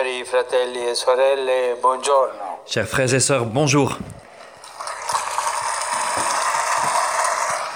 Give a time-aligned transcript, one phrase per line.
[0.00, 2.62] Cari fratelli e sorelle, buongiorno.
[2.64, 3.98] Chers frères et sœurs, bonjour.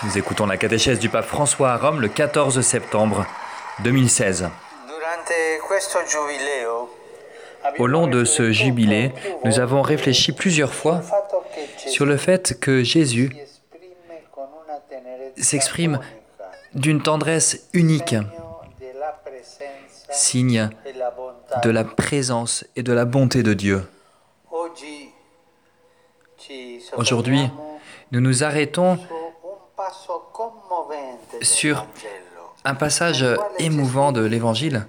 [0.03, 3.27] Nous écoutons la catéchèse du pape François à Rome le 14 septembre
[3.81, 4.49] 2016.
[4.87, 5.35] Durante
[5.69, 6.89] questo giubileo
[7.79, 9.13] Au long de ce jubilé,
[9.45, 11.03] nous avons réfléchi plusieurs fois
[11.77, 13.37] sur le fait que Jésus
[15.37, 16.01] s'exprime
[16.73, 18.17] d'une tendresse unique,
[20.11, 20.71] signe
[21.63, 23.83] de la présence et de la bonté de Dieu.
[26.97, 27.49] Aujourd'hui,
[28.13, 28.99] nous nous arrêtons
[31.43, 31.87] sur
[32.65, 33.25] un passage
[33.59, 34.87] émouvant de l'Évangile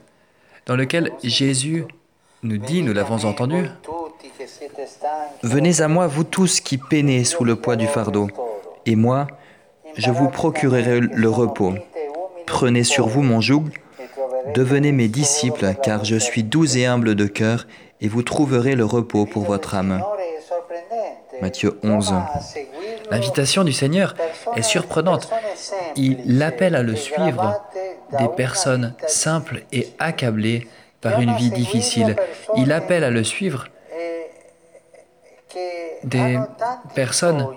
[0.66, 1.86] dans lequel Jésus
[2.44, 3.70] nous dit, nous l'avons entendu,
[5.44, 8.27] Venez à moi, vous tous qui peinez sous le poids du fardeau,
[8.86, 9.27] et moi,
[9.95, 11.73] je vous procurerai le repos.
[12.45, 13.70] Prenez sur vous mon joug,
[14.54, 17.66] devenez mes disciples, car je suis doux et humble de cœur,
[18.02, 20.03] et vous trouverez le repos pour votre âme.
[21.42, 22.14] Matthieu 11.
[23.11, 24.16] L'invitation du Seigneur
[24.56, 25.30] est surprenante.
[25.95, 27.61] Il appelle à le suivre
[28.17, 30.67] des personnes simples et accablées
[31.02, 32.16] par une vie difficile.
[32.56, 33.67] Il appelle à le suivre
[36.03, 36.38] des
[36.94, 37.47] personnes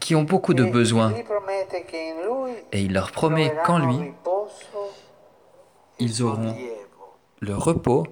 [0.00, 1.12] qui ont beaucoup de besoins.
[2.72, 4.12] Et il leur promet qu'en lui,
[5.98, 6.54] ils auront
[7.40, 8.06] le repos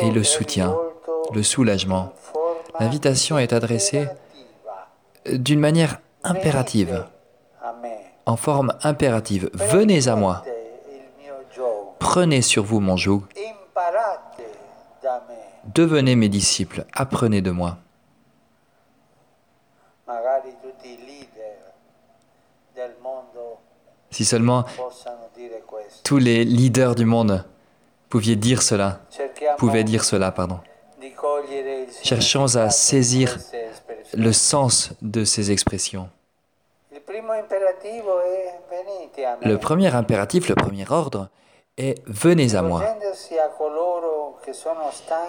[0.00, 0.76] et le soutien,
[1.32, 2.12] le soulagement.
[2.78, 4.08] L'invitation est adressée
[5.26, 7.06] d'une manière impérative,
[8.26, 9.50] en forme impérative.
[9.54, 10.44] Venez à moi,
[11.98, 13.22] prenez sur vous mon joug,
[15.74, 17.78] devenez mes disciples, apprenez de moi.
[24.10, 24.64] Si seulement
[26.04, 27.44] tous les leaders du monde
[28.08, 29.00] pouvaient dire cela,
[29.58, 30.60] pouvaient dire cela, pardon.
[32.02, 33.38] Cherchons à saisir
[34.14, 36.08] le sens de ces expressions.
[39.42, 41.28] Le premier impératif, le premier ordre
[41.76, 42.82] est venez à moi.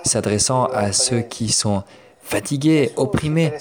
[0.03, 1.83] S'adressant à ceux qui sont
[2.21, 3.53] fatigués, opprimés,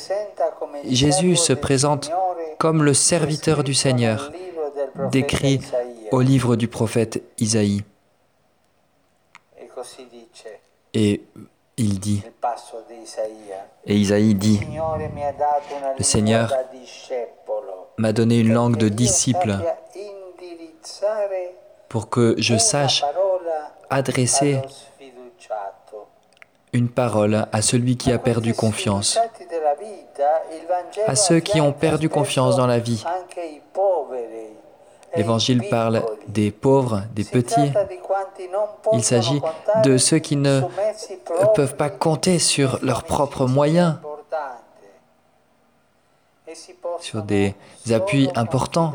[0.84, 2.10] Jésus se présente
[2.58, 4.32] comme le serviteur du Seigneur,
[5.10, 5.60] décrit
[6.10, 7.82] au livre du prophète Isaïe.
[10.92, 11.22] Et
[11.76, 12.22] il dit,
[13.86, 14.60] et Isaïe dit,
[15.96, 16.52] le Seigneur
[17.96, 19.56] m'a donné une langue de disciple
[21.88, 23.04] pour que je sache
[23.88, 24.60] adresser
[26.72, 29.18] une parole à celui qui a perdu confiance,
[31.06, 33.04] à ceux qui ont perdu confiance dans la vie.
[35.16, 37.72] L'Évangile parle des pauvres, des petits.
[38.92, 39.40] Il s'agit
[39.84, 40.62] de ceux qui ne
[41.54, 43.96] peuvent pas compter sur leurs propres moyens,
[47.00, 47.54] sur des
[47.90, 48.92] appuis importants,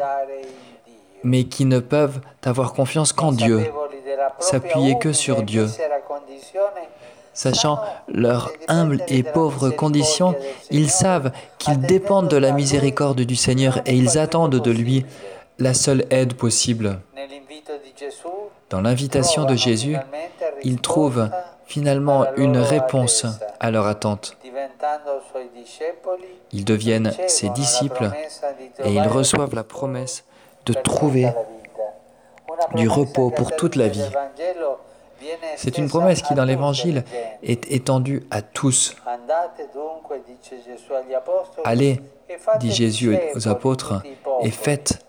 [1.23, 3.71] mais qui ne peuvent avoir confiance qu'en Dieu,
[4.39, 5.67] s'appuyer que sur Dieu.
[7.33, 10.35] Sachant leur humble et pauvre condition,
[10.71, 15.05] ils savent qu'ils dépendent de la miséricorde du Seigneur et ils attendent de lui
[15.59, 16.99] la seule aide possible.
[18.69, 19.95] Dans l'invitation de Jésus,
[20.63, 21.29] ils trouvent
[21.65, 23.25] finalement une réponse
[23.59, 24.37] à leur attente.
[26.51, 28.11] Ils deviennent ses disciples
[28.83, 30.25] et ils reçoivent la promesse
[30.65, 31.29] de trouver
[32.75, 34.09] du repos pour toute la vie.
[35.55, 37.03] C'est une promesse qui dans l'Évangile
[37.41, 38.95] est étendue à tous.
[41.63, 42.01] Allez,
[42.59, 44.01] dit Jésus aux apôtres,
[44.41, 45.05] et faites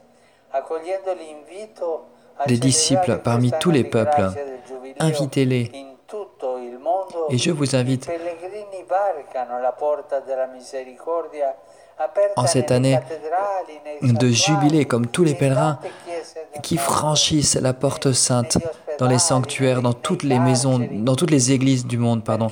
[2.46, 4.30] des disciples parmi tous les peuples.
[4.98, 5.70] Invitez-les.
[7.30, 8.08] Et je vous invite
[12.36, 12.98] en cette année
[14.02, 15.78] de jubilé comme tous les pèlerins
[16.62, 18.58] qui franchissent la porte sainte
[18.98, 22.50] dans les sanctuaires, dans toutes les maisons, dans toutes les églises du monde, pardon,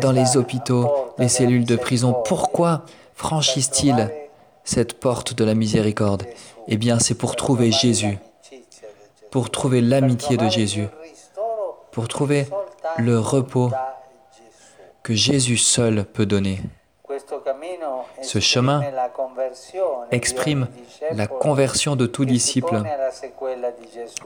[0.00, 2.12] dans les hôpitaux, les cellules de prison.
[2.12, 2.82] Pourquoi
[3.14, 4.10] franchissent-ils
[4.68, 6.24] cette porte de la miséricorde
[6.66, 8.18] Eh bien, c'est pour trouver Jésus,
[9.30, 10.88] pour trouver l'amitié de Jésus,
[11.90, 12.46] pour trouver
[12.98, 13.70] le repos
[15.02, 16.60] que Jésus seul peut donner.
[18.20, 18.82] Ce chemin
[20.10, 20.68] exprime
[21.12, 22.82] la conversion de tout disciple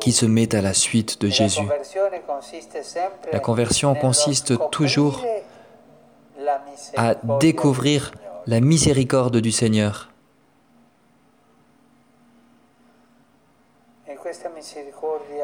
[0.01, 1.69] qui se met à la suite de Jésus.
[3.33, 5.25] La conversion consiste toujours
[6.97, 8.11] à découvrir
[8.49, 10.12] la miséricorde du Seigneur.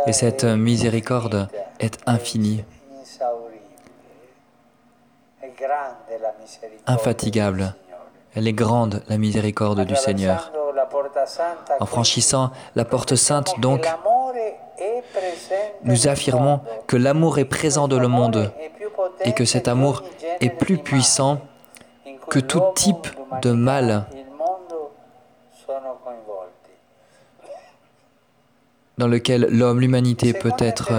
[0.06, 1.48] Et cette miséricorde
[1.80, 2.64] est infinie,
[6.86, 7.74] infatigable.
[8.34, 10.52] Elle est grande, la miséricorde du Seigneur.
[11.80, 13.86] En franchissant la porte sainte, donc,
[15.82, 18.52] nous affirmons que l'amour est présent dans le monde
[19.24, 20.02] et que cet amour
[20.40, 21.40] est plus puissant
[22.28, 23.08] que tout type
[23.42, 24.06] de mal
[28.98, 30.92] dans lequel l'homme, l'humanité peut être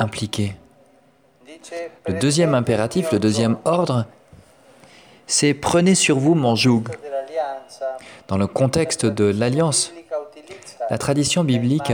[0.00, 0.56] impliqué.
[2.06, 4.06] Le deuxième impératif, le deuxième ordre,
[5.26, 6.84] c'est prenez sur vous mon joug.
[8.28, 9.92] Dans le contexte de l'alliance,
[10.90, 11.92] la tradition biblique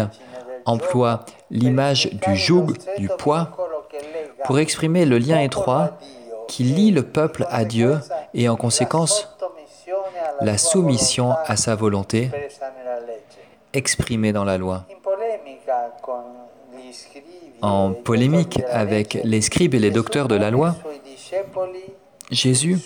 [0.65, 3.51] emploie l'image du joug, du poids,
[4.45, 5.99] pour exprimer le lien étroit
[6.47, 7.99] qui lie le peuple à Dieu
[8.35, 9.29] et en conséquence
[10.41, 12.31] la soumission à sa volonté
[13.73, 14.85] exprimée dans la loi.
[17.61, 20.77] En polémique avec les scribes et les docteurs de la loi,
[22.31, 22.79] Jésus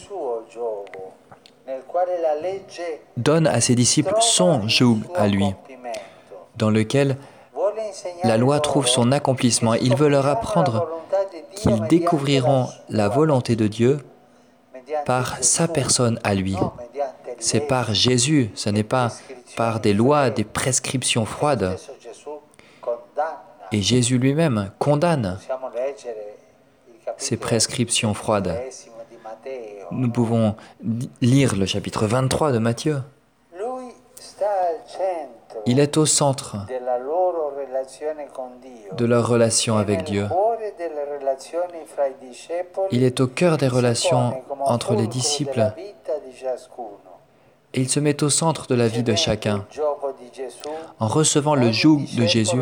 [3.16, 5.54] donne à ses disciples son joug à lui,
[6.56, 7.16] dans lequel
[8.24, 9.74] la loi trouve son accomplissement.
[9.74, 10.88] Il veut leur apprendre
[11.54, 13.98] qu'ils découvriront la volonté de Dieu
[15.04, 16.56] par sa personne à lui.
[17.38, 19.12] C'est par Jésus, ce n'est pas
[19.56, 21.76] par des lois, des prescriptions froides.
[23.72, 25.38] Et Jésus lui-même condamne
[27.16, 28.60] ces prescriptions froides.
[29.90, 30.54] Nous pouvons
[31.20, 32.98] lire le chapitre 23 de Matthieu.
[35.66, 36.56] Il est au centre
[38.96, 40.26] de leur relation avec Dieu.
[42.90, 45.72] Il est au cœur des relations entre les disciples
[47.74, 49.64] et il se met au centre de la vie de chacun.
[50.98, 52.60] En recevant le joug de Jésus,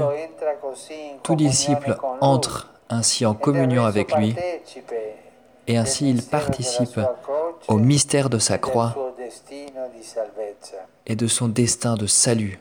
[1.23, 4.35] tout disciple entre ainsi en communion avec lui
[5.67, 7.01] et ainsi il participe
[7.69, 8.97] au mystère de sa croix
[11.07, 12.59] et de son destin de salut.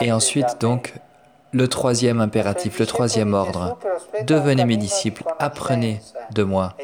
[0.00, 0.94] Et ensuite donc
[1.52, 3.78] le troisième impératif, le troisième ordre.
[4.22, 6.00] Devenez mes disciples, apprenez
[6.32, 6.74] de moi.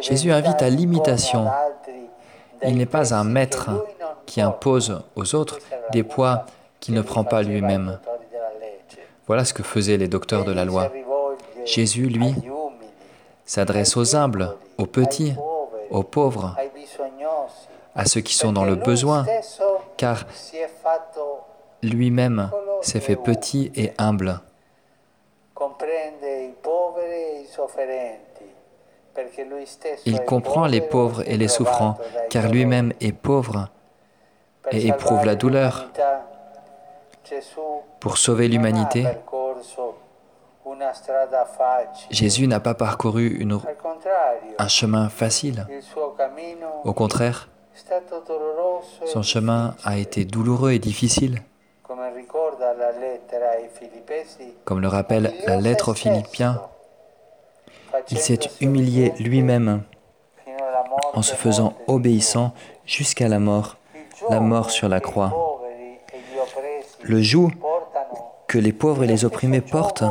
[0.00, 1.46] Jésus invite à l'imitation.
[2.62, 3.70] Il n'est pas un maître
[4.24, 5.58] qui impose aux autres
[5.92, 6.46] des poids
[6.80, 7.98] qu'il ne prend pas lui-même.
[9.26, 10.90] Voilà ce que faisaient les docteurs de la loi.
[11.64, 12.34] Jésus, lui,
[13.44, 15.34] s'adresse aux humbles, aux petits,
[15.90, 16.56] aux pauvres,
[17.94, 19.24] à ceux qui sont dans le besoin,
[19.96, 20.26] car
[21.82, 22.50] lui-même
[22.82, 24.40] s'est fait petit et humble.
[30.04, 31.96] Il comprend les pauvres et les souffrants,
[32.30, 33.68] car lui-même est pauvre
[34.70, 35.90] et éprouve la douleur.
[38.00, 39.06] Pour sauver l'humanité,
[42.10, 43.46] Jésus n'a pas parcouru
[44.58, 45.66] un chemin facile.
[46.84, 47.48] Au contraire,
[49.04, 51.42] son chemin a été douloureux et difficile.
[54.64, 56.60] Comme le rappelle la lettre aux Philippiens,
[58.10, 59.82] il s'est humilié lui-même
[61.14, 62.52] en se faisant obéissant
[62.84, 63.76] jusqu'à la mort,
[64.30, 65.60] la mort sur la croix.
[67.02, 67.50] Le joug
[68.48, 70.04] que les pauvres et les opprimés portent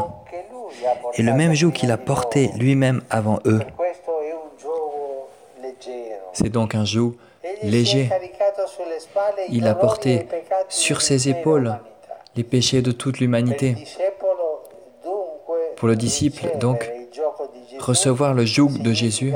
[1.14, 3.62] est le même joug qu'il a porté lui-même avant eux.
[6.34, 7.16] C'est donc un joug
[7.64, 8.10] léger.
[9.50, 10.28] Il a porté
[10.70, 11.78] sur ses épaules
[12.36, 13.76] les péchés de toute l'humanité.
[15.78, 16.90] Pour le disciple, donc,
[17.80, 19.34] recevoir le joug de Jésus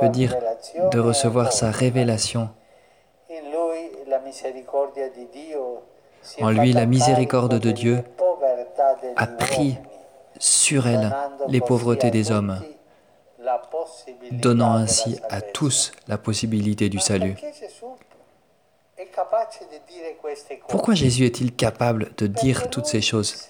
[0.00, 0.36] veut dire
[0.90, 2.48] de recevoir sa révélation.
[6.40, 8.02] En lui, la miséricorde de Dieu
[9.16, 9.76] a pris
[10.38, 11.14] sur elle
[11.48, 12.60] les pauvretés des hommes
[14.32, 17.36] donnant ainsi à tous la possibilité du salut.
[20.68, 23.48] Pourquoi Jésus est-il capable de dire toutes ces choses?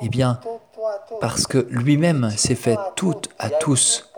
[0.00, 0.40] Eh bien,
[1.20, 4.12] parce que lui-même s'est fait tout à tous,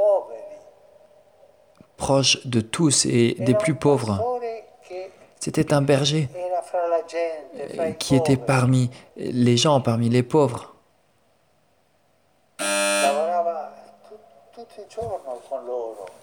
[1.97, 4.41] proche de tous et des plus pauvres.
[5.41, 6.29] C'était un berger
[7.79, 10.75] euh, qui était parmi les gens, parmi les pauvres.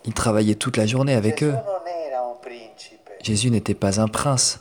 [0.04, 1.56] Il travaillait toute la journée avec eux.
[3.22, 4.60] Jésus n'était pas un prince.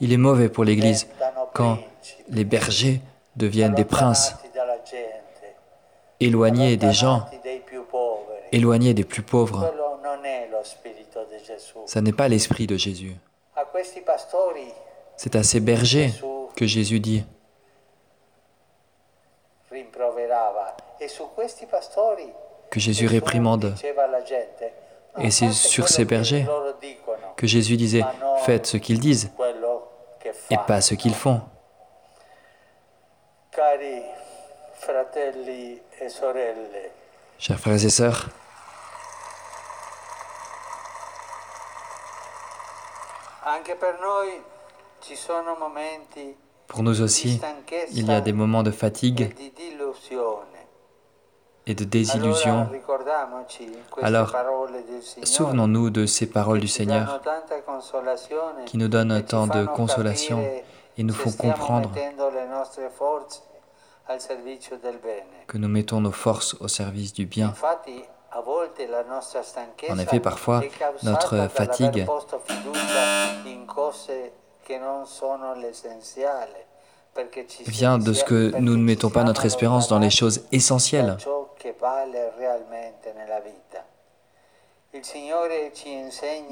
[0.00, 1.08] Il est mauvais pour l'Église
[1.54, 1.78] quand
[2.28, 3.00] les bergers
[3.36, 4.34] deviennent des princes,
[6.18, 7.26] éloignés des gens,
[8.52, 9.72] éloignés des plus pauvres.
[11.86, 13.16] Ça n'est pas l'esprit de Jésus.
[15.16, 16.10] C'est à ces bergers
[16.56, 17.24] que Jésus dit.
[22.70, 23.74] Que Jésus réprimande.
[25.18, 26.46] Et c'est sur ces bergers
[27.36, 28.02] que Jésus disait,
[28.44, 29.30] faites ce qu'ils disent
[30.50, 31.40] et pas ce qu'ils font.
[37.38, 38.28] Chers frères et sœurs,
[46.68, 47.40] pour nous aussi,
[47.90, 49.34] il y a des moments de fatigue
[51.66, 52.68] et de désillusion.
[54.02, 54.34] Alors,
[55.22, 57.20] souvenons-nous de ces paroles du Seigneur
[58.66, 60.44] qui nous donnent tant de consolation
[60.96, 61.90] et nous font comprendre
[65.46, 67.54] que nous mettons nos forces au service du bien.
[69.88, 70.62] En effet, parfois,
[71.02, 72.06] notre fatigue
[77.66, 81.16] vient de ce que nous ne mettons pas notre espérance dans les choses essentielles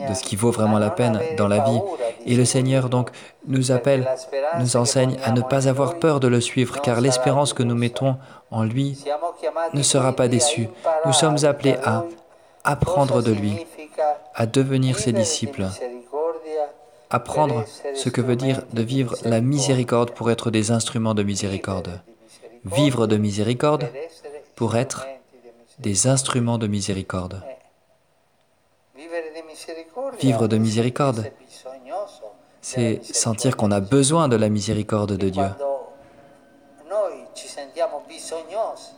[0.08, 1.80] de ce qui vaut vraiment la peine dans la vie.
[2.26, 3.10] Et le Seigneur donc
[3.46, 4.08] nous appelle,
[4.60, 8.16] nous enseigne à ne pas avoir peur de le suivre, car l'espérance que nous mettons
[8.50, 9.02] en lui
[9.74, 10.68] ne sera pas déçue.
[11.04, 12.04] Nous sommes appelés à
[12.62, 13.66] apprendre de lui,
[14.34, 15.66] à devenir ses disciples,
[17.10, 22.00] apprendre ce que veut dire de vivre la miséricorde pour être des instruments de miséricorde.
[22.64, 23.88] Vivre de miséricorde
[24.58, 25.06] pour être
[25.78, 27.44] des instruments de miséricorde.
[30.20, 31.30] Vivre de miséricorde,
[32.60, 35.50] c'est sentir qu'on a besoin de la miséricorde de Dieu.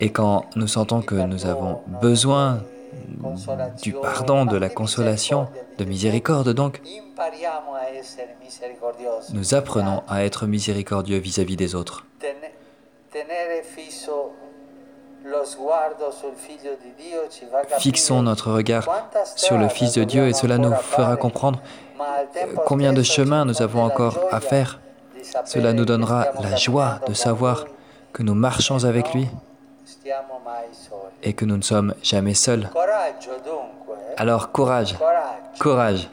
[0.01, 2.63] Et quand nous sentons que nous avons besoin
[3.83, 6.81] du pardon, de la consolation, de miséricorde donc,
[9.35, 12.07] nous apprenons à être miséricordieux vis-à-vis des autres.
[17.79, 18.89] Fixons notre regard
[19.37, 21.61] sur le Fils de Dieu et cela nous fera comprendre
[22.67, 24.81] combien de chemin nous avons encore à faire.
[25.45, 27.67] Cela nous donnera la joie de savoir
[28.13, 29.29] que nous marchons avec lui
[31.23, 32.69] et que nous ne sommes jamais seuls.
[34.17, 34.97] Alors courage,
[35.59, 36.09] courage.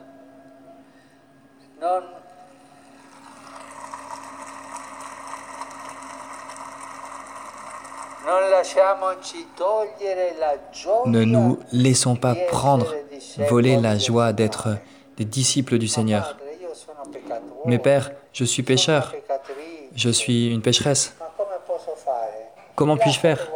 [11.05, 12.93] Ne nous laissons pas prendre,
[13.49, 14.67] voler la joie d'être
[15.15, 16.35] des disciples du Seigneur.
[17.65, 19.13] Mais Père, je suis pécheur,
[19.95, 21.15] je suis une pécheresse.
[22.75, 23.47] Comment puis-je faire?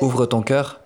[0.00, 0.80] Ouvre ton cœur.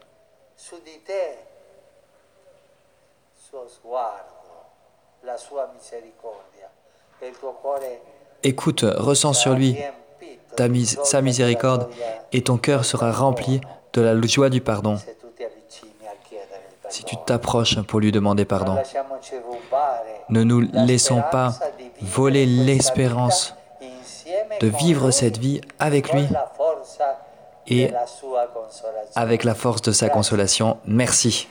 [8.46, 9.76] Écoute, ressens sur lui
[10.54, 10.68] ta
[11.02, 11.88] sa miséricorde
[12.32, 13.60] et ton cœur sera rempli
[13.92, 14.98] de la joie du pardon.
[16.88, 18.76] Si tu t'approches pour lui demander pardon,
[20.28, 21.54] ne nous laissons pas
[22.00, 23.56] voler l'espérance
[24.60, 26.28] de vivre cette vie avec lui
[27.66, 27.90] et
[29.16, 30.78] avec la force de sa consolation.
[30.86, 31.48] Merci.